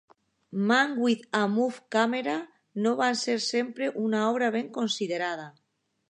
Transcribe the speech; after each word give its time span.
"Man 0.69 0.91
with 1.03 1.25
a 1.39 1.41
Movie 1.57 1.83
Camera" 1.95 2.37
no 2.85 2.93
va 3.01 3.09
ser 3.23 3.35
sempre 3.49 3.89
una 4.05 4.23
obra 4.31 4.49
ben 4.57 4.71
considerada. 4.79 5.45